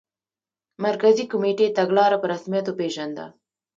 مرکزي 0.83 1.23
کمېټې 1.31 1.67
تګلاره 1.77 2.17
په 2.21 2.27
رسمیت 2.33 2.65
وپېژنده. 2.67 3.25